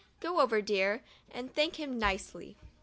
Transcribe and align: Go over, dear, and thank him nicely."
Go 0.19 0.39
over, 0.39 0.63
dear, 0.63 1.03
and 1.29 1.53
thank 1.53 1.75
him 1.75 1.99
nicely." 1.99 2.55